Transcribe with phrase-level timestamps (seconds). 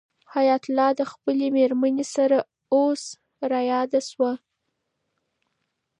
[0.35, 2.39] حیات الله ته د خپلې مېرمنې خبره
[2.75, 3.03] اوس
[3.51, 4.31] رایاده شوه.